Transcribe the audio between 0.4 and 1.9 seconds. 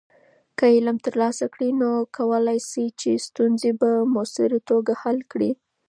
که علم ترلاسه کړې، نو